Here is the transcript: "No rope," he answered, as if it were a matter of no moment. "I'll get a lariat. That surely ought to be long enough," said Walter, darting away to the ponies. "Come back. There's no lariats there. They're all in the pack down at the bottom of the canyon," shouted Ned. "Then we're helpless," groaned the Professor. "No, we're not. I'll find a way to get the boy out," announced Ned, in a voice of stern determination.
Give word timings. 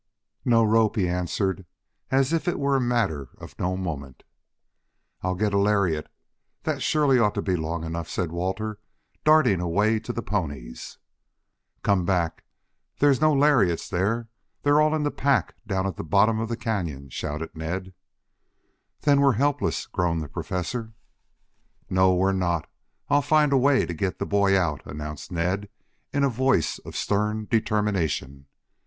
"No 0.45 0.63
rope," 0.63 0.95
he 0.95 1.07
answered, 1.07 1.63
as 2.09 2.33
if 2.33 2.47
it 2.47 2.57
were 2.57 2.75
a 2.75 2.81
matter 2.81 3.29
of 3.37 3.53
no 3.59 3.77
moment. 3.77 4.23
"I'll 5.21 5.35
get 5.35 5.53
a 5.53 5.59
lariat. 5.59 6.09
That 6.63 6.81
surely 6.81 7.19
ought 7.19 7.35
to 7.35 7.41
be 7.43 7.55
long 7.55 7.83
enough," 7.83 8.09
said 8.09 8.31
Walter, 8.31 8.79
darting 9.23 9.61
away 9.61 9.99
to 9.99 10.11
the 10.11 10.23
ponies. 10.23 10.97
"Come 11.83 12.03
back. 12.03 12.43
There's 12.97 13.21
no 13.21 13.31
lariats 13.31 13.87
there. 13.87 14.27
They're 14.63 14.81
all 14.81 14.95
in 14.95 15.03
the 15.03 15.11
pack 15.11 15.53
down 15.67 15.85
at 15.85 15.97
the 15.97 16.03
bottom 16.03 16.39
of 16.39 16.49
the 16.49 16.57
canyon," 16.57 17.09
shouted 17.11 17.55
Ned. 17.55 17.93
"Then 19.01 19.21
we're 19.21 19.33
helpless," 19.33 19.85
groaned 19.85 20.23
the 20.23 20.27
Professor. 20.27 20.93
"No, 21.91 22.15
we're 22.15 22.31
not. 22.33 22.67
I'll 23.07 23.21
find 23.21 23.53
a 23.53 23.57
way 23.57 23.85
to 23.85 23.93
get 23.93 24.17
the 24.17 24.25
boy 24.25 24.59
out," 24.59 24.81
announced 24.87 25.31
Ned, 25.31 25.69
in 26.11 26.23
a 26.23 26.27
voice 26.29 26.79
of 26.79 26.95
stern 26.95 27.45
determination. 27.45 28.47